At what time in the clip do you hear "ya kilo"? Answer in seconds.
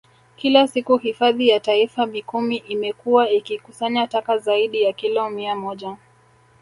4.83-5.29